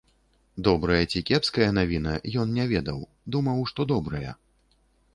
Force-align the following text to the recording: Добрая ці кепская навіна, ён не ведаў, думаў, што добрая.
Добрая 0.67 1.01
ці 1.11 1.21
кепская 1.31 1.69
навіна, 1.79 2.15
ён 2.45 2.57
не 2.59 2.65
ведаў, 2.75 2.99
думаў, 3.37 3.65
што 3.75 3.91
добрая. 3.97 4.31